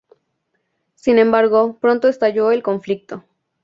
[0.95, 3.23] Sin embargo, pronto estalló el conflicto.